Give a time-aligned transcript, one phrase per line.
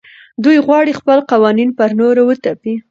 [0.43, 2.73] دوی غواړي خپل قوانین پر نورو وتپي.